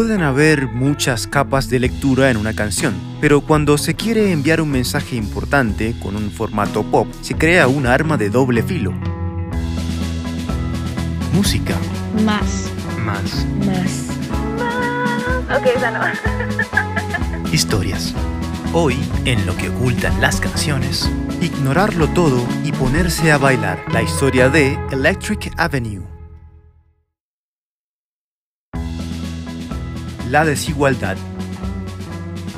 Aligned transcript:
Pueden 0.00 0.22
haber 0.22 0.66
muchas 0.66 1.26
capas 1.26 1.68
de 1.68 1.78
lectura 1.78 2.30
en 2.30 2.38
una 2.38 2.54
canción, 2.54 2.94
pero 3.20 3.42
cuando 3.42 3.76
se 3.76 3.94
quiere 3.94 4.32
enviar 4.32 4.62
un 4.62 4.70
mensaje 4.70 5.14
importante 5.14 5.94
con 6.02 6.16
un 6.16 6.30
formato 6.30 6.82
pop, 6.84 7.06
se 7.20 7.34
crea 7.34 7.68
un 7.68 7.86
arma 7.86 8.16
de 8.16 8.30
doble 8.30 8.62
filo. 8.62 8.92
Música. 11.34 11.76
Más. 12.24 12.70
Más. 13.04 13.46
Más. 13.66 14.06
Ok, 15.54 15.66
esa 15.76 15.90
no. 15.90 17.52
Historias. 17.52 18.14
Hoy, 18.72 18.96
en 19.26 19.44
lo 19.44 19.54
que 19.54 19.68
ocultan 19.68 20.18
las 20.18 20.40
canciones, 20.40 21.10
ignorarlo 21.42 22.08
todo 22.08 22.42
y 22.64 22.72
ponerse 22.72 23.32
a 23.32 23.36
bailar 23.36 23.84
la 23.92 24.00
historia 24.00 24.48
de 24.48 24.78
Electric 24.92 25.52
Avenue. 25.58 26.19
La 30.30 30.44
desigualdad. 30.44 31.16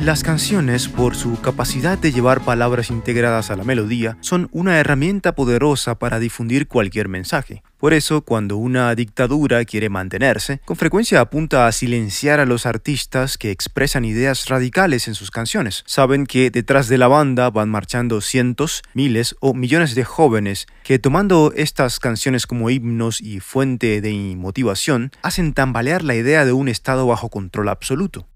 Las 0.02 0.24
canciones, 0.24 0.88
por 0.88 1.14
su 1.14 1.40
capacidad 1.40 1.96
de 1.96 2.10
llevar 2.10 2.40
palabras 2.40 2.90
integradas 2.90 3.52
a 3.52 3.56
la 3.56 3.62
melodía, 3.62 4.18
son 4.20 4.48
una 4.50 4.80
herramienta 4.80 5.36
poderosa 5.36 5.96
para 5.96 6.18
difundir 6.18 6.66
cualquier 6.66 7.08
mensaje. 7.08 7.62
Por 7.78 7.94
eso, 7.94 8.22
cuando 8.22 8.56
una 8.56 8.92
dictadura 8.96 9.64
quiere 9.64 9.90
mantenerse, 9.90 10.60
con 10.64 10.74
frecuencia 10.74 11.20
apunta 11.20 11.68
a 11.68 11.72
silenciar 11.72 12.40
a 12.40 12.46
los 12.46 12.66
artistas 12.66 13.38
que 13.38 13.52
expresan 13.52 14.04
ideas 14.04 14.48
radicales 14.48 15.06
en 15.06 15.14
sus 15.14 15.30
canciones. 15.30 15.84
Saben 15.86 16.26
que 16.26 16.50
detrás 16.50 16.88
de 16.88 16.98
la 16.98 17.06
banda 17.06 17.48
van 17.50 17.70
marchando 17.70 18.20
cientos, 18.20 18.82
miles 18.94 19.36
o 19.38 19.54
millones 19.54 19.94
de 19.94 20.02
jóvenes 20.02 20.66
que 20.82 20.98
tomando 20.98 21.52
estas 21.54 22.00
canciones 22.00 22.48
como 22.48 22.70
himnos 22.70 23.20
y 23.20 23.38
fuente 23.38 24.00
de 24.00 24.34
motivación, 24.36 25.12
hacen 25.22 25.52
tambalear 25.52 26.02
la 26.02 26.16
idea 26.16 26.44
de 26.44 26.52
un 26.52 26.66
Estado 26.66 27.06
bajo 27.06 27.28
control 27.28 27.68
absoluto. 27.68 28.26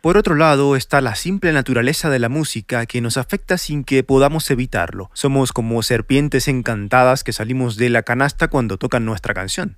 Por 0.00 0.16
otro 0.16 0.34
lado 0.34 0.76
está 0.76 1.02
la 1.02 1.14
simple 1.14 1.52
naturaleza 1.52 2.08
de 2.08 2.18
la 2.18 2.30
música 2.30 2.86
que 2.86 3.02
nos 3.02 3.18
afecta 3.18 3.58
sin 3.58 3.84
que 3.84 4.02
podamos 4.02 4.50
evitarlo. 4.50 5.10
Somos 5.12 5.52
como 5.52 5.82
serpientes 5.82 6.48
encantadas 6.48 7.22
que 7.22 7.34
salimos 7.34 7.76
de 7.76 7.90
la 7.90 8.02
canasta 8.02 8.48
cuando 8.48 8.78
tocan 8.78 9.04
nuestra 9.04 9.34
canción. 9.34 9.76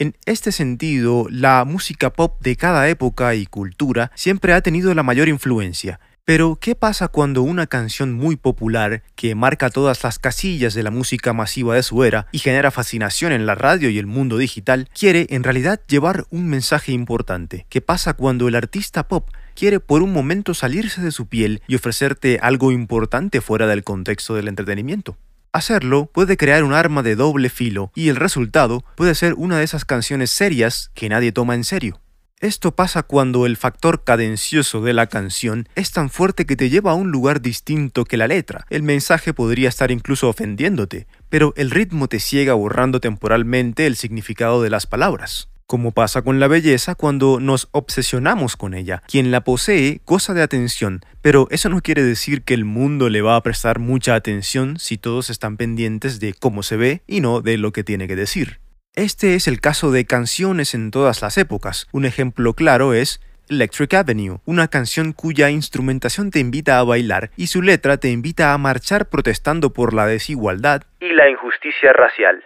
En 0.00 0.16
este 0.24 0.50
sentido, 0.50 1.28
la 1.30 1.64
música 1.64 2.10
pop 2.10 2.42
de 2.42 2.56
cada 2.56 2.88
época 2.88 3.36
y 3.36 3.46
cultura 3.46 4.10
siempre 4.16 4.54
ha 4.54 4.60
tenido 4.60 4.92
la 4.92 5.04
mayor 5.04 5.28
influencia. 5.28 6.00
Pero, 6.24 6.58
¿qué 6.60 6.74
pasa 6.74 7.08
cuando 7.08 7.42
una 7.42 7.66
canción 7.66 8.12
muy 8.12 8.36
popular, 8.36 9.02
que 9.14 9.34
marca 9.34 9.70
todas 9.70 10.02
las 10.04 10.18
casillas 10.18 10.74
de 10.74 10.82
la 10.82 10.90
música 10.90 11.32
masiva 11.32 11.74
de 11.74 11.82
su 11.82 12.04
era 12.04 12.26
y 12.30 12.38
genera 12.38 12.70
fascinación 12.70 13.32
en 13.32 13.46
la 13.46 13.54
radio 13.54 13.88
y 13.88 13.98
el 13.98 14.06
mundo 14.06 14.36
digital, 14.36 14.88
quiere 14.98 15.26
en 15.30 15.42
realidad 15.42 15.80
llevar 15.86 16.26
un 16.30 16.48
mensaje 16.48 16.92
importante? 16.92 17.66
¿Qué 17.68 17.80
pasa 17.80 18.14
cuando 18.14 18.48
el 18.48 18.54
artista 18.54 19.08
pop 19.08 19.28
quiere 19.54 19.80
por 19.80 20.02
un 20.02 20.12
momento 20.12 20.54
salirse 20.54 21.00
de 21.00 21.12
su 21.12 21.26
piel 21.26 21.62
y 21.66 21.74
ofrecerte 21.74 22.38
algo 22.42 22.72
importante 22.72 23.40
fuera 23.40 23.66
del 23.66 23.84
contexto 23.84 24.34
del 24.34 24.48
entretenimiento. 24.48 25.16
Hacerlo 25.52 26.06
puede 26.06 26.36
crear 26.36 26.62
un 26.62 26.72
arma 26.72 27.02
de 27.02 27.16
doble 27.16 27.48
filo 27.48 27.90
y 27.94 28.08
el 28.08 28.16
resultado 28.16 28.84
puede 28.94 29.14
ser 29.14 29.34
una 29.34 29.58
de 29.58 29.64
esas 29.64 29.84
canciones 29.84 30.30
serias 30.30 30.90
que 30.94 31.08
nadie 31.08 31.32
toma 31.32 31.54
en 31.54 31.64
serio. 31.64 32.00
Esto 32.38 32.74
pasa 32.74 33.02
cuando 33.02 33.44
el 33.44 33.58
factor 33.58 34.02
cadencioso 34.02 34.80
de 34.80 34.94
la 34.94 35.08
canción 35.08 35.68
es 35.74 35.92
tan 35.92 36.08
fuerte 36.08 36.46
que 36.46 36.56
te 36.56 36.70
lleva 36.70 36.92
a 36.92 36.94
un 36.94 37.10
lugar 37.10 37.42
distinto 37.42 38.06
que 38.06 38.16
la 38.16 38.28
letra. 38.28 38.64
El 38.70 38.82
mensaje 38.82 39.34
podría 39.34 39.68
estar 39.68 39.90
incluso 39.90 40.28
ofendiéndote, 40.28 41.06
pero 41.28 41.52
el 41.56 41.70
ritmo 41.70 42.08
te 42.08 42.18
ciega 42.18 42.54
borrando 42.54 42.98
temporalmente 42.98 43.86
el 43.86 43.96
significado 43.96 44.62
de 44.62 44.70
las 44.70 44.86
palabras 44.86 45.50
como 45.70 45.92
pasa 45.92 46.22
con 46.22 46.40
la 46.40 46.48
belleza 46.48 46.96
cuando 46.96 47.38
nos 47.38 47.68
obsesionamos 47.70 48.56
con 48.56 48.74
ella. 48.74 49.04
Quien 49.06 49.30
la 49.30 49.44
posee 49.44 50.00
goza 50.04 50.34
de 50.34 50.42
atención, 50.42 51.04
pero 51.22 51.46
eso 51.52 51.68
no 51.68 51.80
quiere 51.80 52.02
decir 52.02 52.42
que 52.42 52.54
el 52.54 52.64
mundo 52.64 53.08
le 53.08 53.22
va 53.22 53.36
a 53.36 53.42
prestar 53.44 53.78
mucha 53.78 54.16
atención 54.16 54.80
si 54.80 54.98
todos 54.98 55.30
están 55.30 55.56
pendientes 55.56 56.18
de 56.18 56.34
cómo 56.34 56.64
se 56.64 56.76
ve 56.76 57.02
y 57.06 57.20
no 57.20 57.40
de 57.40 57.56
lo 57.56 57.70
que 57.70 57.84
tiene 57.84 58.08
que 58.08 58.16
decir. 58.16 58.58
Este 58.96 59.36
es 59.36 59.46
el 59.46 59.60
caso 59.60 59.92
de 59.92 60.06
canciones 60.06 60.74
en 60.74 60.90
todas 60.90 61.22
las 61.22 61.38
épocas. 61.38 61.86
Un 61.92 62.04
ejemplo 62.04 62.54
claro 62.54 62.92
es 62.92 63.20
Electric 63.48 63.94
Avenue, 63.94 64.40
una 64.46 64.66
canción 64.66 65.12
cuya 65.12 65.50
instrumentación 65.50 66.32
te 66.32 66.40
invita 66.40 66.80
a 66.80 66.82
bailar 66.82 67.30
y 67.36 67.46
su 67.46 67.62
letra 67.62 67.96
te 67.96 68.10
invita 68.10 68.52
a 68.52 68.58
marchar 68.58 69.08
protestando 69.08 69.72
por 69.72 69.94
la 69.94 70.06
desigualdad 70.06 70.82
y 70.98 71.12
la 71.12 71.30
injusticia 71.30 71.92
racial. 71.92 72.42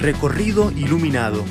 Recorrido 0.00 0.70
iluminado. 0.70 1.44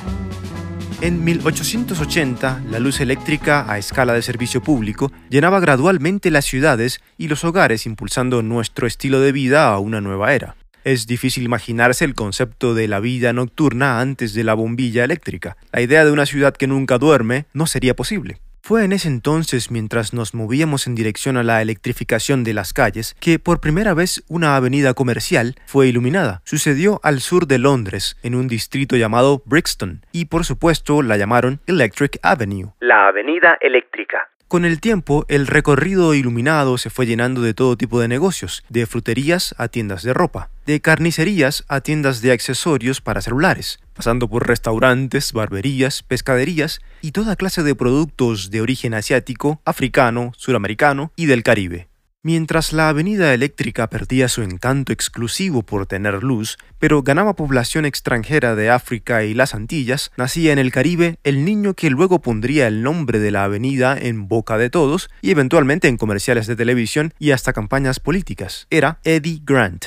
En 1.02 1.24
1880, 1.24 2.64
la 2.70 2.78
luz 2.78 3.00
eléctrica 3.00 3.64
a 3.72 3.78
escala 3.78 4.12
de 4.12 4.20
servicio 4.20 4.62
público 4.62 5.10
llenaba 5.30 5.58
gradualmente 5.58 6.30
las 6.30 6.44
ciudades 6.44 7.00
y 7.16 7.28
los 7.28 7.42
hogares 7.42 7.86
impulsando 7.86 8.42
nuestro 8.42 8.86
estilo 8.86 9.18
de 9.20 9.32
vida 9.32 9.72
a 9.72 9.78
una 9.78 10.02
nueva 10.02 10.34
era. 10.34 10.56
Es 10.84 11.06
difícil 11.06 11.44
imaginarse 11.44 12.04
el 12.04 12.14
concepto 12.14 12.74
de 12.74 12.86
la 12.86 13.00
vida 13.00 13.32
nocturna 13.32 14.00
antes 14.00 14.34
de 14.34 14.44
la 14.44 14.52
bombilla 14.52 15.02
eléctrica. 15.02 15.56
La 15.72 15.80
idea 15.80 16.04
de 16.04 16.12
una 16.12 16.26
ciudad 16.26 16.54
que 16.54 16.66
nunca 16.66 16.98
duerme 16.98 17.46
no 17.54 17.66
sería 17.66 17.96
posible. 17.96 18.38
Fue 18.70 18.84
en 18.84 18.92
ese 18.92 19.08
entonces, 19.08 19.72
mientras 19.72 20.14
nos 20.14 20.32
movíamos 20.32 20.86
en 20.86 20.94
dirección 20.94 21.36
a 21.36 21.42
la 21.42 21.60
electrificación 21.60 22.44
de 22.44 22.54
las 22.54 22.72
calles, 22.72 23.16
que 23.20 23.40
por 23.40 23.60
primera 23.60 23.94
vez 23.94 24.22
una 24.28 24.54
avenida 24.54 24.94
comercial 24.94 25.56
fue 25.66 25.88
iluminada. 25.88 26.40
Sucedió 26.44 27.00
al 27.02 27.18
sur 27.18 27.48
de 27.48 27.58
Londres, 27.58 28.16
en 28.22 28.36
un 28.36 28.46
distrito 28.46 28.94
llamado 28.94 29.42
Brixton, 29.44 30.06
y 30.12 30.26
por 30.26 30.44
supuesto 30.44 31.02
la 31.02 31.16
llamaron 31.16 31.58
Electric 31.66 32.20
Avenue, 32.22 32.70
la 32.78 33.08
avenida 33.08 33.58
eléctrica. 33.60 34.28
Con 34.50 34.64
el 34.64 34.80
tiempo, 34.80 35.26
el 35.28 35.46
recorrido 35.46 36.12
iluminado 36.12 36.76
se 36.76 36.90
fue 36.90 37.06
llenando 37.06 37.40
de 37.40 37.54
todo 37.54 37.76
tipo 37.76 38.00
de 38.00 38.08
negocios, 38.08 38.64
de 38.68 38.84
fruterías 38.84 39.54
a 39.58 39.68
tiendas 39.68 40.02
de 40.02 40.12
ropa, 40.12 40.50
de 40.66 40.80
carnicerías 40.80 41.62
a 41.68 41.82
tiendas 41.82 42.20
de 42.20 42.32
accesorios 42.32 43.00
para 43.00 43.22
celulares, 43.22 43.78
pasando 43.94 44.26
por 44.28 44.48
restaurantes, 44.48 45.32
barberías, 45.32 46.02
pescaderías 46.02 46.80
y 47.00 47.12
toda 47.12 47.36
clase 47.36 47.62
de 47.62 47.76
productos 47.76 48.50
de 48.50 48.60
origen 48.60 48.92
asiático, 48.92 49.60
africano, 49.64 50.32
suramericano 50.36 51.12
y 51.14 51.26
del 51.26 51.44
Caribe. 51.44 51.89
Mientras 52.22 52.74
la 52.74 52.90
avenida 52.90 53.32
eléctrica 53.32 53.88
perdía 53.88 54.28
su 54.28 54.42
encanto 54.42 54.92
exclusivo 54.92 55.62
por 55.62 55.86
tener 55.86 56.22
luz, 56.22 56.58
pero 56.78 57.02
ganaba 57.02 57.32
población 57.32 57.86
extranjera 57.86 58.54
de 58.54 58.68
África 58.68 59.24
y 59.24 59.32
las 59.32 59.54
Antillas, 59.54 60.12
nacía 60.18 60.52
en 60.52 60.58
el 60.58 60.70
Caribe 60.70 61.16
el 61.24 61.46
niño 61.46 61.72
que 61.72 61.88
luego 61.88 62.20
pondría 62.20 62.66
el 62.66 62.82
nombre 62.82 63.20
de 63.20 63.30
la 63.30 63.44
avenida 63.44 63.96
en 63.98 64.28
boca 64.28 64.58
de 64.58 64.68
todos 64.68 65.08
y 65.22 65.30
eventualmente 65.30 65.88
en 65.88 65.96
comerciales 65.96 66.46
de 66.46 66.56
televisión 66.56 67.14
y 67.18 67.30
hasta 67.30 67.54
campañas 67.54 68.00
políticas. 68.00 68.66
Era 68.68 68.98
Eddie 69.02 69.40
Grant. 69.42 69.86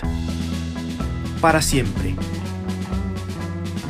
Para 1.40 1.62
siempre. 1.62 2.16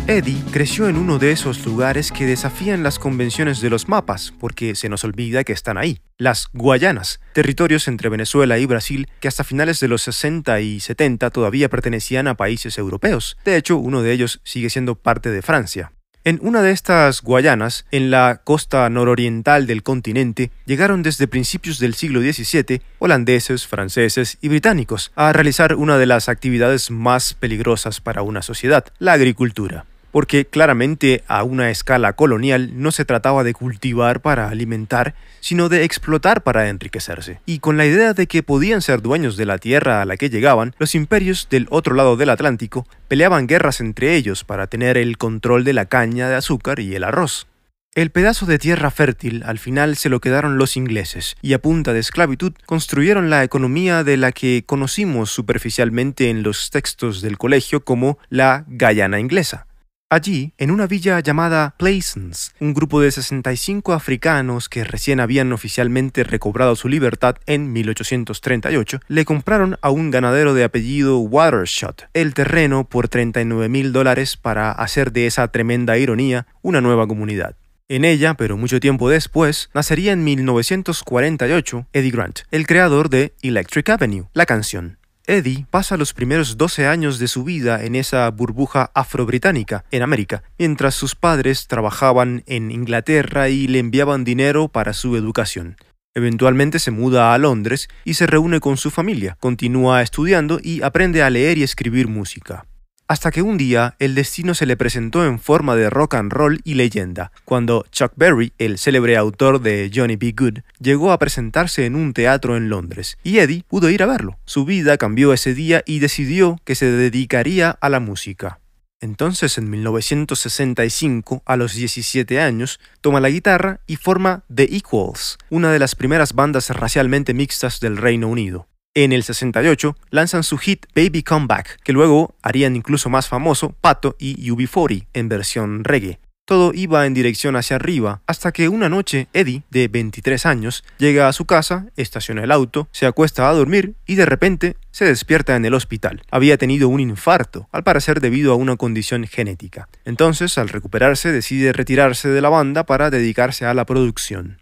Eddie 0.05 0.43
creció 0.51 0.89
en 0.89 0.97
uno 0.97 1.17
de 1.17 1.31
esos 1.31 1.65
lugares 1.65 2.11
que 2.11 2.25
desafían 2.25 2.83
las 2.83 2.99
convenciones 2.99 3.61
de 3.61 3.69
los 3.69 3.87
mapas, 3.87 4.33
porque 4.37 4.75
se 4.75 4.89
nos 4.89 5.05
olvida 5.05 5.45
que 5.45 5.53
están 5.53 5.77
ahí. 5.77 6.01
Las 6.17 6.49
Guayanas, 6.51 7.21
territorios 7.31 7.87
entre 7.87 8.09
Venezuela 8.09 8.59
y 8.59 8.65
Brasil 8.65 9.07
que 9.21 9.29
hasta 9.29 9.45
finales 9.45 9.79
de 9.79 9.87
los 9.87 10.01
60 10.01 10.59
y 10.59 10.81
70 10.81 11.29
todavía 11.29 11.69
pertenecían 11.69 12.27
a 12.27 12.35
países 12.35 12.77
europeos. 12.77 13.37
De 13.45 13.55
hecho, 13.55 13.77
uno 13.77 14.01
de 14.01 14.11
ellos 14.11 14.41
sigue 14.43 14.69
siendo 14.69 14.95
parte 14.95 15.31
de 15.31 15.41
Francia. 15.41 15.93
En 16.25 16.39
una 16.41 16.61
de 16.61 16.71
estas 16.71 17.21
Guayanas, 17.21 17.85
en 17.91 18.11
la 18.11 18.41
costa 18.43 18.89
nororiental 18.89 19.67
del 19.67 19.83
continente, 19.83 20.51
llegaron 20.65 21.01
desde 21.01 21.29
principios 21.29 21.79
del 21.79 21.93
siglo 21.93 22.19
XVII 22.19 22.81
holandeses, 22.99 23.67
franceses 23.67 24.37
y 24.41 24.49
británicos 24.49 25.13
a 25.15 25.31
realizar 25.31 25.75
una 25.75 25.97
de 25.97 26.07
las 26.07 26.27
actividades 26.27 26.91
más 26.91 27.33
peligrosas 27.33 28.01
para 28.01 28.21
una 28.21 28.41
sociedad, 28.41 28.85
la 28.99 29.13
agricultura 29.13 29.85
porque 30.13 30.45
claramente 30.45 31.23
a 31.27 31.43
una 31.43 31.71
escala 31.71 32.13
colonial 32.13 32.71
no 32.75 32.91
se 32.91 33.03
trataba 33.03 33.43
de 33.43 33.53
cultivar 33.53 34.21
para 34.21 34.47
alimentar, 34.47 35.15
sino 35.41 35.69
de 35.69 35.83
explotar 35.83 36.43
para 36.43 36.69
enriquecerse. 36.69 37.41
Y 37.47 37.59
con 37.59 37.77
la 37.77 37.87
idea 37.87 38.13
de 38.13 38.27
que 38.27 38.43
podían 38.43 38.83
ser 38.83 39.01
dueños 39.01 39.37
de 39.37 39.47
la 39.47 39.57
tierra 39.57 40.01
a 40.01 40.05
la 40.05 40.15
que 40.15 40.29
llegaban, 40.29 40.75
los 40.77 40.93
imperios 40.93 41.47
del 41.49 41.67
otro 41.71 41.95
lado 41.95 42.15
del 42.15 42.29
Atlántico 42.29 42.87
peleaban 43.07 43.47
guerras 43.47 43.81
entre 43.81 44.15
ellos 44.15 44.43
para 44.43 44.67
tener 44.67 44.97
el 44.97 45.17
control 45.17 45.63
de 45.63 45.73
la 45.73 45.87
caña 45.87 46.29
de 46.29 46.35
azúcar 46.35 46.79
y 46.79 46.93
el 46.95 47.03
arroz. 47.03 47.47
El 47.95 48.11
pedazo 48.11 48.45
de 48.45 48.59
tierra 48.59 48.91
fértil 48.91 49.43
al 49.45 49.57
final 49.57 49.97
se 49.97 50.09
lo 50.09 50.19
quedaron 50.19 50.57
los 50.57 50.77
ingleses 50.77 51.35
y 51.41 51.53
a 51.53 51.59
punta 51.59 51.91
de 51.91 51.99
esclavitud 51.99 52.53
construyeron 52.67 53.31
la 53.31 53.43
economía 53.43 54.03
de 54.03 54.17
la 54.17 54.31
que 54.31 54.63
conocimos 54.65 55.31
superficialmente 55.31 56.29
en 56.29 56.43
los 56.43 56.69
textos 56.69 57.21
del 57.21 57.39
colegio 57.39 57.83
como 57.83 58.19
la 58.29 58.65
Guyana 58.67 59.19
inglesa. 59.19 59.67
Allí, 60.13 60.53
en 60.59 60.69
una 60.69 60.85
villa 60.85 61.19
llamada 61.21 61.73
Plaisance, 61.75 62.51
un 62.59 62.75
grupo 62.75 63.01
de 63.01 63.09
65 63.09 63.93
africanos 63.93 64.69
que 64.69 64.83
recién 64.83 65.19
habían 65.19 65.51
oficialmente 65.51 66.23
recobrado 66.23 66.75
su 66.75 66.87
libertad 66.87 67.37
en 67.47 67.73
1838, 67.73 68.99
le 69.07 69.25
compraron 69.25 69.79
a 69.81 69.89
un 69.89 70.11
ganadero 70.11 70.53
de 70.53 70.65
apellido 70.65 71.17
Watershot 71.17 72.09
el 72.13 72.35
terreno 72.35 72.83
por 72.87 73.07
39 73.07 73.69
mil 73.69 73.91
dólares 73.91 74.37
para 74.37 74.71
hacer 74.71 75.13
de 75.13 75.25
esa 75.25 75.47
tremenda 75.47 75.97
ironía 75.97 76.45
una 76.61 76.79
nueva 76.79 77.07
comunidad. 77.07 77.55
En 77.87 78.05
ella, 78.05 78.35
pero 78.35 78.55
mucho 78.55 78.79
tiempo 78.79 79.09
después, 79.09 79.71
nacería 79.73 80.11
en 80.11 80.23
1948 80.23 81.87
Eddie 81.91 82.11
Grant, 82.11 82.41
el 82.51 82.67
creador 82.67 83.09
de 83.09 83.33
Electric 83.41 83.89
Avenue, 83.89 84.27
la 84.33 84.45
canción. 84.45 84.99
Eddie 85.25 85.65
pasa 85.71 85.95
los 85.95 86.13
primeros 86.13 86.57
12 86.57 86.85
años 86.85 87.17
de 87.17 87.29
su 87.29 87.45
vida 87.45 87.85
en 87.85 87.95
esa 87.95 88.29
burbuja 88.29 88.91
afrobritánica 88.93 89.85
en 89.89 90.01
América, 90.01 90.43
mientras 90.59 90.95
sus 90.95 91.15
padres 91.15 91.67
trabajaban 91.67 92.43
en 92.45 92.71
Inglaterra 92.71 93.47
y 93.47 93.67
le 93.67 93.79
enviaban 93.79 94.25
dinero 94.25 94.67
para 94.67 94.91
su 94.91 95.15
educación. 95.15 95.77
Eventualmente 96.13 96.77
se 96.77 96.91
muda 96.91 97.33
a 97.33 97.37
Londres 97.37 97.87
y 98.03 98.15
se 98.15 98.27
reúne 98.27 98.59
con 98.59 98.75
su 98.75 98.91
familia, 98.91 99.37
continúa 99.39 100.01
estudiando 100.01 100.59
y 100.61 100.81
aprende 100.81 101.23
a 101.23 101.29
leer 101.29 101.57
y 101.57 101.63
escribir 101.63 102.09
música 102.09 102.65
hasta 103.13 103.29
que 103.29 103.43
un 103.43 103.59
día 103.59 103.95
el 103.99 104.15
destino 104.15 104.55
se 104.55 104.65
le 104.65 104.75
presentó 104.75 105.23
en 105.23 105.37
forma 105.37 105.75
de 105.75 105.91
rock 105.91 106.15
and 106.15 106.33
roll 106.33 106.61
y 106.63 106.73
leyenda, 106.73 107.31
cuando 107.45 107.85
Chuck 107.91 108.13
Berry, 108.15 108.53
el 108.57 108.79
célebre 108.79 109.17
autor 109.17 109.61
de 109.61 109.91
Johnny 109.93 110.15
B. 110.15 110.33
Good, 110.35 110.61
llegó 110.79 111.11
a 111.11 111.19
presentarse 111.19 111.85
en 111.85 111.95
un 111.95 112.13
teatro 112.13 112.57
en 112.57 112.69
Londres, 112.69 113.19
y 113.23 113.37
Eddie 113.37 113.65
pudo 113.67 113.91
ir 113.91 114.01
a 114.01 114.07
verlo. 114.07 114.39
Su 114.45 114.65
vida 114.65 114.97
cambió 114.97 115.31
ese 115.31 115.53
día 115.53 115.83
y 115.85 115.99
decidió 115.99 116.59
que 116.63 116.73
se 116.73 116.87
dedicaría 116.87 117.69
a 117.69 117.87
la 117.89 117.99
música. 117.99 118.59
Entonces, 118.99 119.59
en 119.59 119.69
1965, 119.69 121.43
a 121.45 121.55
los 121.55 121.75
17 121.75 122.41
años, 122.41 122.79
toma 123.01 123.19
la 123.19 123.29
guitarra 123.29 123.81
y 123.85 123.97
forma 123.97 124.43
The 124.51 124.75
Equals, 124.75 125.37
una 125.51 125.71
de 125.71 125.77
las 125.77 125.93
primeras 125.93 126.33
bandas 126.33 126.71
racialmente 126.71 127.35
mixtas 127.35 127.79
del 127.79 127.97
Reino 127.97 128.27
Unido. 128.27 128.67
En 128.95 129.11
el 129.11 129.23
68 129.23 129.95
lanzan 130.11 130.43
su 130.43 130.59
hit 130.59 130.85
Baby 130.95 131.23
Come 131.23 131.47
Back, 131.47 131.79
que 131.83 131.93
luego 131.93 132.35
harían 132.43 132.75
incluso 132.75 133.09
más 133.09 133.27
famoso 133.27 133.75
Pato 133.81 134.15
y 134.19 134.51
UB40 134.51 135.07
en 135.13 135.29
versión 135.29 135.83
reggae. 135.83 136.19
Todo 136.45 136.73
iba 136.75 137.07
en 137.07 137.15
dirección 137.15 137.55
hacia 137.55 137.77
arriba, 137.77 138.21
hasta 138.27 138.51
que 138.51 138.69
una 138.69 138.89
noche 138.89 139.29
Eddie, 139.33 139.63
de 139.71 139.87
23 139.87 140.45
años, 140.45 140.83
llega 140.99 141.27
a 141.27 141.33
su 141.33 141.45
casa, 141.45 141.87
estaciona 141.95 142.43
el 142.43 142.51
auto, 142.51 142.87
se 142.91 143.07
acuesta 143.07 143.49
a 143.49 143.53
dormir 143.53 143.95
y 144.05 144.13
de 144.13 144.27
repente 144.27 144.75
se 144.91 145.05
despierta 145.05 145.55
en 145.55 145.65
el 145.65 145.73
hospital. 145.73 146.21
Había 146.29 146.57
tenido 146.57 146.87
un 146.87 146.99
infarto, 146.99 147.69
al 147.71 147.83
parecer 147.83 148.21
debido 148.21 148.53
a 148.53 148.57
una 148.57 148.75
condición 148.75 149.25
genética. 149.25 149.87
Entonces, 150.05 150.59
al 150.59 150.69
recuperarse, 150.69 151.31
decide 151.31 151.73
retirarse 151.73 152.29
de 152.29 152.41
la 152.41 152.49
banda 152.49 152.83
para 152.83 153.09
dedicarse 153.09 153.65
a 153.65 153.73
la 153.73 153.87
producción. 153.87 154.59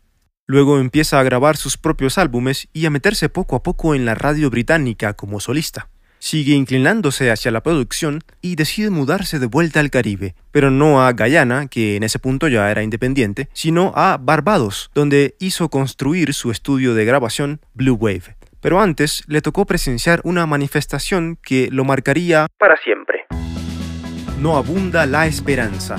Luego 0.51 0.79
empieza 0.79 1.17
a 1.17 1.23
grabar 1.23 1.55
sus 1.55 1.77
propios 1.77 2.17
álbumes 2.17 2.67
y 2.73 2.85
a 2.85 2.89
meterse 2.89 3.29
poco 3.29 3.55
a 3.55 3.63
poco 3.63 3.95
en 3.95 4.03
la 4.03 4.15
radio 4.15 4.49
británica 4.49 5.13
como 5.13 5.39
solista. 5.39 5.87
Sigue 6.19 6.51
inclinándose 6.51 7.31
hacia 7.31 7.51
la 7.51 7.63
producción 7.63 8.19
y 8.41 8.57
decide 8.57 8.89
mudarse 8.89 9.39
de 9.39 9.45
vuelta 9.45 9.79
al 9.79 9.89
Caribe, 9.89 10.35
pero 10.51 10.69
no 10.69 11.01
a 11.01 11.13
Guyana, 11.13 11.67
que 11.67 11.95
en 11.95 12.03
ese 12.03 12.19
punto 12.19 12.49
ya 12.49 12.69
era 12.69 12.83
independiente, 12.83 13.47
sino 13.53 13.93
a 13.95 14.17
Barbados, 14.17 14.91
donde 14.93 15.35
hizo 15.39 15.69
construir 15.69 16.33
su 16.33 16.51
estudio 16.51 16.95
de 16.95 17.05
grabación 17.05 17.61
Blue 17.73 17.95
Wave. 17.95 18.35
Pero 18.59 18.81
antes 18.81 19.23
le 19.27 19.41
tocó 19.41 19.65
presenciar 19.65 20.19
una 20.25 20.45
manifestación 20.47 21.37
que 21.41 21.69
lo 21.71 21.85
marcaría 21.85 22.47
para 22.59 22.75
siempre. 22.75 23.23
No 24.41 24.57
abunda 24.57 25.05
la 25.05 25.27
esperanza. 25.27 25.95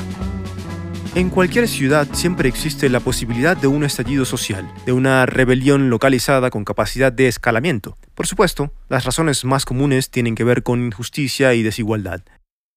En 1.14 1.29
cualquier 1.29 1.69
ciudad 1.69 2.09
siempre 2.14 2.49
existe 2.49 2.88
la 2.88 2.99
posibilidad 2.99 3.55
de 3.55 3.67
un 3.67 3.85
estallido 3.85 4.25
social, 4.25 4.67
de 4.87 4.93
una 4.93 5.26
rebelión 5.26 5.91
localizada 5.91 6.49
con 6.49 6.64
capacidad 6.64 7.12
de 7.12 7.29
escalamiento. 7.29 7.99
Por 8.14 8.26
supuesto, 8.26 8.73
las 8.88 9.05
razones 9.05 9.44
más 9.44 9.67
comunes 9.67 10.09
tienen 10.09 10.35
que 10.35 10.44
ver 10.44 10.62
con 10.62 10.82
injusticia 10.82 11.53
y 11.53 11.62
desigualdad. 11.62 12.23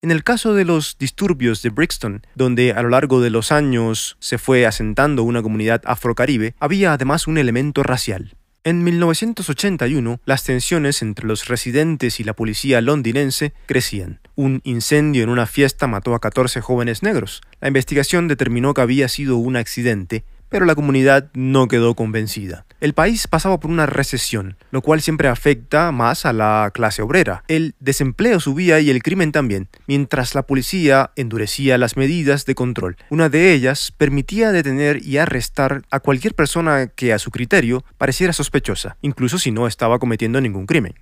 En 0.01 0.11
el 0.11 0.25
caso 0.25 0.53
de 0.53 0.65
los 0.65 0.97
disturbios 0.97 1.61
de 1.61 1.69
Brixton, 1.69 2.27
donde 2.35 2.73
a 2.73 2.81
lo 2.81 2.89
largo 2.89 3.21
de 3.21 3.29
los 3.29 3.53
años 3.53 4.17
se 4.19 4.37
fue 4.37 4.65
asentando 4.65 5.23
una 5.23 5.41
comunidad 5.41 5.81
afrocaribe, 5.85 6.55
había 6.59 6.91
además 6.91 7.27
un 7.27 7.37
elemento 7.37 7.83
racial. 7.83 8.35
En 8.67 8.83
1981, 8.83 10.21
las 10.25 10.43
tensiones 10.43 11.03
entre 11.03 11.27
los 11.27 11.47
residentes 11.47 12.19
y 12.19 12.23
la 12.23 12.33
policía 12.33 12.81
londinense 12.81 13.53
crecían. 13.67 14.21
Un 14.33 14.61
incendio 14.63 15.21
en 15.21 15.29
una 15.29 15.45
fiesta 15.45 15.85
mató 15.85 16.15
a 16.15 16.19
14 16.19 16.61
jóvenes 16.61 17.03
negros. 17.03 17.43
La 17.61 17.67
investigación 17.67 18.27
determinó 18.27 18.73
que 18.73 18.81
había 18.81 19.07
sido 19.07 19.37
un 19.37 19.55
accidente 19.55 20.23
pero 20.49 20.65
la 20.65 20.75
comunidad 20.75 21.29
no 21.33 21.67
quedó 21.67 21.95
convencida. 21.95 22.65
El 22.81 22.93
país 22.93 23.27
pasaba 23.27 23.59
por 23.59 23.71
una 23.71 23.85
recesión, 23.85 24.57
lo 24.71 24.81
cual 24.81 25.01
siempre 25.01 25.27
afecta 25.27 25.91
más 25.91 26.25
a 26.25 26.33
la 26.33 26.71
clase 26.73 27.01
obrera. 27.01 27.43
El 27.47 27.73
desempleo 27.79 28.39
subía 28.39 28.79
y 28.79 28.89
el 28.89 29.01
crimen 29.01 29.31
también, 29.31 29.69
mientras 29.87 30.35
la 30.35 30.43
policía 30.43 31.11
endurecía 31.15 31.77
las 31.77 31.97
medidas 31.97 32.45
de 32.45 32.55
control. 32.55 32.97
Una 33.09 33.29
de 33.29 33.53
ellas 33.53 33.93
permitía 33.97 34.51
detener 34.51 35.05
y 35.05 35.17
arrestar 35.17 35.83
a 35.89 35.99
cualquier 35.99 36.35
persona 36.35 36.87
que 36.87 37.13
a 37.13 37.19
su 37.19 37.31
criterio 37.31 37.83
pareciera 37.97 38.33
sospechosa, 38.33 38.97
incluso 39.01 39.39
si 39.39 39.51
no 39.51 39.67
estaba 39.67 39.99
cometiendo 39.99 40.41
ningún 40.41 40.65
crimen. 40.65 40.95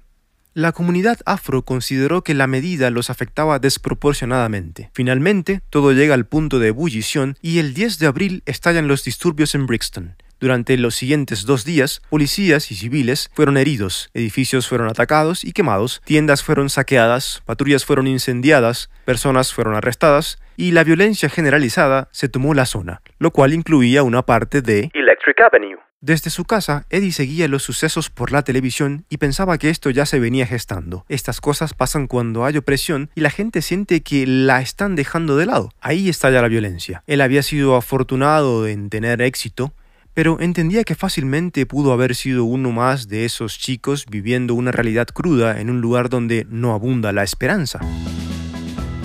La 0.56 0.72
comunidad 0.72 1.18
afro 1.26 1.64
consideró 1.64 2.24
que 2.24 2.36
la 2.36 2.46
medida 2.46 2.92
los 2.92 3.10
afectaba 3.10 3.58
desproporcionadamente. 3.58 4.92
Finalmente, 4.94 5.62
todo 5.72 5.94
llega 5.94 6.14
al 6.14 6.28
punto 6.28 6.60
de 6.60 6.68
ebullición 6.68 7.38
y 7.42 7.58
el 7.58 7.74
10 7.74 7.98
de 7.98 8.06
abril 8.06 8.44
estallan 8.46 8.88
los 8.88 9.04
disturbios 9.04 9.56
en 9.56 9.66
Brixton. 9.66 10.16
Durante 10.40 10.78
los 10.78 10.94
siguientes 10.94 11.48
dos 11.48 11.66
días, 11.66 12.04
policías 12.08 12.70
y 12.70 12.76
civiles 12.76 13.32
fueron 13.34 13.58
heridos, 13.58 14.12
edificios 14.14 14.68
fueron 14.68 14.90
atacados 14.90 15.44
y 15.44 15.54
quemados, 15.54 16.04
tiendas 16.06 16.44
fueron 16.44 16.70
saqueadas, 16.70 17.42
patrullas 17.48 17.84
fueron 17.84 18.06
incendiadas, 18.06 18.92
personas 19.06 19.54
fueron 19.56 19.74
arrestadas 19.74 20.38
y 20.56 20.70
la 20.70 20.84
violencia 20.84 21.30
generalizada 21.30 22.10
se 22.12 22.30
tomó 22.30 22.54
la 22.54 22.68
zona, 22.68 23.02
lo 23.18 23.32
cual 23.32 23.54
incluía 23.54 24.04
una 24.04 24.22
parte 24.22 24.62
de 24.62 24.92
Electric 24.94 25.42
Avenue. 25.42 25.80
Desde 26.06 26.32
su 26.32 26.44
casa, 26.44 26.86
Eddie 26.90 27.14
seguía 27.14 27.48
los 27.48 27.64
sucesos 27.64 28.10
por 28.10 28.34
la 28.34 28.42
televisión 28.42 29.06
y 29.08 29.20
pensaba 29.20 29.58
que 29.58 29.70
esto 29.70 29.90
ya 29.90 30.06
se 30.06 30.20
venía 30.20 30.46
gestando. 30.46 31.06
Estas 31.08 31.40
cosas 31.40 31.74
pasan 31.74 32.08
cuando 32.08 32.44
hay 32.44 32.58
opresión 32.58 33.10
y 33.16 33.22
la 33.22 33.30
gente 33.30 33.62
siente 33.62 34.02
que 34.02 34.28
la 34.28 34.60
están 34.60 34.98
dejando 34.98 35.38
de 35.38 35.46
lado. 35.46 35.72
Ahí 35.80 36.10
estalla 36.10 36.42
la 36.42 36.50
violencia. 36.50 37.06
Él 37.08 37.22
había 37.22 37.42
sido 37.42 37.78
afortunado 37.78 38.68
en 38.68 38.90
tener 38.90 39.22
éxito, 39.22 39.72
pero 40.14 40.42
entendía 40.42 40.84
que 40.84 40.96
fácilmente 40.96 41.66
pudo 41.66 41.94
haber 41.94 42.16
sido 42.16 42.44
uno 42.44 42.74
más 42.74 43.08
de 43.08 43.24
esos 43.24 43.58
chicos 43.58 44.06
viviendo 44.06 44.56
una 44.56 44.74
realidad 44.74 45.08
cruda 45.08 45.62
en 45.62 45.70
un 45.70 45.80
lugar 45.80 46.10
donde 46.10 46.46
no 46.50 46.74
abunda 46.74 47.14
la 47.14 47.24
esperanza. 47.24 47.80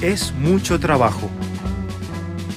Es 0.02 0.34
mucho 0.34 0.80
trabajo, 0.80 1.30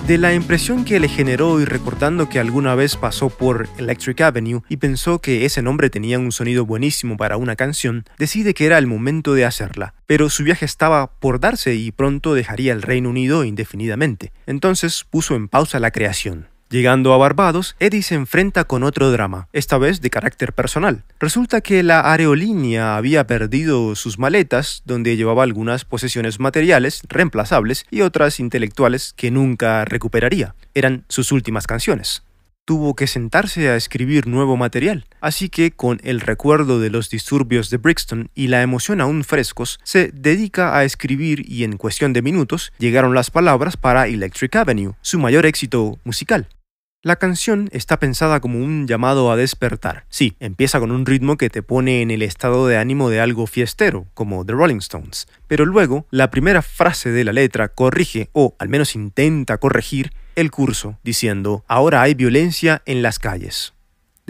de 0.07 0.17
la 0.17 0.33
impresión 0.33 0.83
que 0.83 0.99
le 0.99 1.07
generó 1.07 1.61
y 1.61 1.65
recordando 1.65 2.27
que 2.27 2.39
alguna 2.39 2.75
vez 2.75 2.95
pasó 2.95 3.29
por 3.29 3.69
Electric 3.77 4.21
Avenue 4.21 4.61
y 4.67 4.77
pensó 4.77 5.19
que 5.19 5.45
ese 5.45 5.61
nombre 5.61 5.89
tenía 5.89 6.19
un 6.19 6.31
sonido 6.31 6.65
buenísimo 6.65 7.17
para 7.17 7.37
una 7.37 7.55
canción, 7.55 8.05
decide 8.17 8.53
que 8.53 8.65
era 8.65 8.77
el 8.77 8.87
momento 8.87 9.33
de 9.33 9.45
hacerla. 9.45 9.93
Pero 10.07 10.29
su 10.29 10.43
viaje 10.43 10.65
estaba 10.65 11.11
por 11.19 11.39
darse 11.39 11.75
y 11.75 11.91
pronto 11.91 12.33
dejaría 12.33 12.73
el 12.73 12.81
Reino 12.81 13.09
Unido 13.09 13.43
indefinidamente. 13.43 14.33
Entonces 14.47 15.05
puso 15.09 15.35
en 15.35 15.47
pausa 15.47 15.79
la 15.79 15.91
creación. 15.91 16.50
Llegando 16.71 17.13
a 17.13 17.17
Barbados, 17.17 17.75
Eddie 17.81 18.01
se 18.01 18.15
enfrenta 18.15 18.63
con 18.63 18.83
otro 18.83 19.11
drama, 19.11 19.49
esta 19.51 19.77
vez 19.77 19.99
de 19.99 20.09
carácter 20.09 20.53
personal. 20.53 21.03
Resulta 21.19 21.59
que 21.59 21.83
la 21.83 22.09
aerolínea 22.09 22.95
había 22.95 23.27
perdido 23.27 23.93
sus 23.95 24.17
maletas, 24.17 24.81
donde 24.85 25.17
llevaba 25.17 25.43
algunas 25.43 25.83
posesiones 25.83 26.39
materiales 26.39 27.01
reemplazables 27.09 27.85
y 27.91 28.03
otras 28.03 28.39
intelectuales 28.39 29.11
que 29.17 29.31
nunca 29.31 29.83
recuperaría. 29.83 30.55
Eran 30.73 31.03
sus 31.09 31.33
últimas 31.33 31.67
canciones 31.67 32.23
tuvo 32.63 32.95
que 32.95 33.07
sentarse 33.07 33.67
a 33.67 33.75
escribir 33.75 34.27
nuevo 34.27 34.55
material, 34.55 35.05
así 35.19 35.49
que 35.49 35.71
con 35.71 35.99
el 36.03 36.21
recuerdo 36.21 36.79
de 36.79 36.89
los 36.89 37.09
disturbios 37.09 37.69
de 37.69 37.77
Brixton 37.77 38.29
y 38.33 38.47
la 38.47 38.61
emoción 38.61 39.01
aún 39.01 39.25
frescos, 39.25 39.79
se 39.83 40.09
dedica 40.13 40.77
a 40.77 40.85
escribir 40.85 41.43
y 41.51 41.65
en 41.65 41.75
cuestión 41.75 42.13
de 42.13 42.21
minutos 42.21 42.71
llegaron 42.77 43.13
las 43.13 43.29
palabras 43.29 43.75
para 43.75 44.07
Electric 44.07 44.55
Avenue, 44.55 44.93
su 45.01 45.19
mayor 45.19 45.45
éxito 45.45 45.99
musical. 46.05 46.47
La 47.03 47.15
canción 47.15 47.67
está 47.71 47.97
pensada 47.97 48.41
como 48.41 48.59
un 48.59 48.85
llamado 48.85 49.31
a 49.31 49.35
despertar. 49.35 50.05
Sí, 50.09 50.35
empieza 50.39 50.79
con 50.79 50.91
un 50.91 51.07
ritmo 51.07 51.35
que 51.35 51.49
te 51.49 51.63
pone 51.63 52.03
en 52.03 52.11
el 52.11 52.21
estado 52.21 52.67
de 52.67 52.77
ánimo 52.77 53.09
de 53.09 53.19
algo 53.19 53.47
fiestero, 53.47 54.05
como 54.13 54.45
The 54.45 54.53
Rolling 54.53 54.77
Stones, 54.77 55.27
pero 55.47 55.65
luego 55.65 56.05
la 56.11 56.29
primera 56.29 56.61
frase 56.61 57.09
de 57.09 57.23
la 57.23 57.33
letra 57.33 57.69
corrige, 57.69 58.29
o 58.33 58.55
al 58.59 58.69
menos 58.69 58.93
intenta 58.93 59.57
corregir, 59.57 60.13
el 60.35 60.51
curso, 60.51 60.99
diciendo, 61.03 61.65
ahora 61.67 62.03
hay 62.03 62.13
violencia 62.13 62.83
en 62.85 63.01
las 63.01 63.17
calles. 63.17 63.73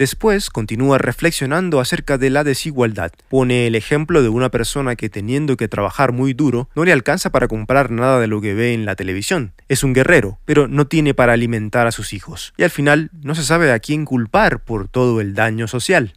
Después 0.02 0.50
continúa 0.50 0.98
reflexionando 0.98 1.78
acerca 1.78 2.18
de 2.18 2.28
la 2.28 2.42
desigualdad. 2.42 3.12
Pone 3.28 3.68
el 3.68 3.76
ejemplo 3.76 4.20
de 4.20 4.28
una 4.28 4.48
persona 4.48 4.96
que 4.96 5.08
teniendo 5.08 5.56
que 5.56 5.68
trabajar 5.68 6.10
muy 6.10 6.34
duro 6.34 6.68
no 6.74 6.84
le 6.84 6.90
alcanza 6.90 7.30
para 7.30 7.46
comprar 7.46 7.92
nada 7.92 8.18
de 8.18 8.26
lo 8.26 8.40
que 8.40 8.52
ve 8.52 8.74
en 8.74 8.84
la 8.84 8.96
televisión. 8.96 9.52
Es 9.68 9.84
un 9.84 9.92
guerrero, 9.92 10.40
pero 10.44 10.66
no 10.66 10.88
tiene 10.88 11.14
para 11.14 11.34
alimentar 11.34 11.86
a 11.86 11.92
sus 11.92 12.14
hijos. 12.14 12.52
Y 12.56 12.64
al 12.64 12.70
final 12.70 13.10
no 13.22 13.36
se 13.36 13.44
sabe 13.44 13.70
a 13.70 13.78
quién 13.78 14.04
culpar 14.04 14.64
por 14.64 14.88
todo 14.88 15.20
el 15.20 15.34
daño 15.34 15.68
social. 15.68 16.14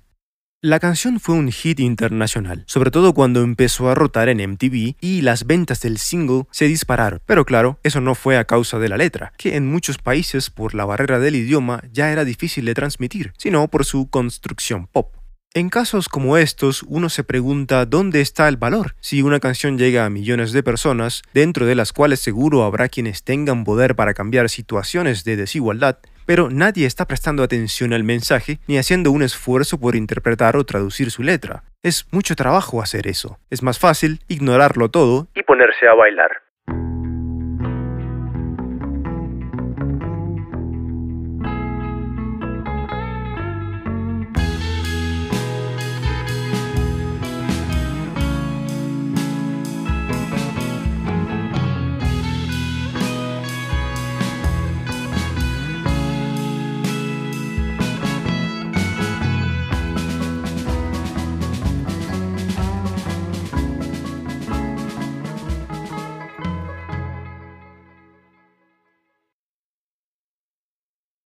La 0.66 0.80
canción 0.80 1.20
fue 1.20 1.36
un 1.36 1.52
hit 1.52 1.80
internacional, 1.80 2.64
sobre 2.66 2.90
todo 2.90 3.14
cuando 3.14 3.44
empezó 3.44 3.88
a 3.88 3.94
rotar 3.94 4.30
en 4.30 4.40
MTV 4.50 4.96
y 5.00 5.22
las 5.22 5.46
ventas 5.46 5.80
del 5.82 6.00
single 6.00 6.46
se 6.50 6.66
dispararon. 6.66 7.22
Pero 7.28 7.46
claro, 7.46 7.78
eso 7.84 8.02
no 8.02 8.16
fue 8.16 8.36
a 8.36 8.46
causa 8.46 8.80
de 8.80 8.90
la 8.90 8.98
letra, 8.98 9.32
que 9.38 9.58
en 9.58 9.68
muchos 9.68 10.00
países 10.00 10.50
por 10.50 10.74
la 10.74 10.84
barrera 10.84 11.20
del 11.20 11.36
idioma 11.36 11.84
ya 11.92 12.12
era 12.12 12.26
difícil 12.26 12.66
de 12.66 12.74
transmitir, 12.74 13.32
sino 13.38 13.68
por 13.68 13.86
su 13.86 14.10
construcción 14.10 14.88
pop. 14.88 15.14
En 15.54 15.70
casos 15.70 16.10
como 16.10 16.36
estos, 16.36 16.82
uno 16.88 17.10
se 17.10 17.24
pregunta 17.24 17.86
dónde 17.86 18.22
está 18.22 18.48
el 18.48 18.58
valor. 18.58 18.96
Si 19.02 19.22
una 19.22 19.40
canción 19.40 19.78
llega 19.78 20.04
a 20.04 20.10
millones 20.10 20.52
de 20.52 20.64
personas, 20.64 21.22
dentro 21.32 21.68
de 21.68 21.76
las 21.76 21.94
cuales 21.94 22.22
seguro 22.22 22.64
habrá 22.64 22.90
quienes 22.90 23.22
tengan 23.22 23.66
poder 23.66 23.96
para 23.96 24.16
cambiar 24.16 24.50
situaciones 24.50 25.24
de 25.26 25.36
desigualdad, 25.36 26.00
pero 26.26 26.50
nadie 26.50 26.86
está 26.86 27.06
prestando 27.06 27.44
atención 27.44 27.94
al 27.94 28.04
mensaje 28.04 28.60
ni 28.68 28.78
haciendo 28.78 29.12
un 29.12 29.24
esfuerzo 29.24 29.80
por 29.80 29.96
interpretar 29.96 30.58
o 30.58 30.66
traducir 30.66 31.12
su 31.12 31.24
letra. 31.24 31.64
Es 31.84 32.08
mucho 32.12 32.36
trabajo 32.36 32.82
hacer 32.82 33.08
eso. 33.08 33.38
Es 33.50 33.62
más 33.62 33.80
fácil 33.80 34.20
ignorarlo 34.28 34.90
todo 34.90 35.28
y 35.36 35.44
ponerse 35.44 35.88
a 35.88 35.94
bailar. 35.94 36.32